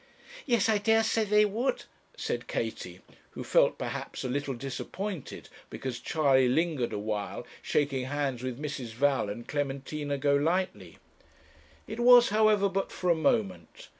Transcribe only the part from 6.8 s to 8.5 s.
a while shaking hands